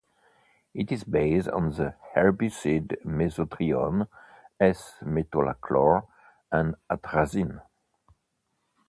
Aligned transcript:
It 0.73 0.91
is 0.91 1.03
based 1.03 1.47
on 1.49 1.73
the 1.73 1.93
herbicides 2.15 3.05
mesotrione, 3.05 4.07
s-metolachlor, 4.59 6.07
and 6.51 6.73
atrazine. 6.89 7.61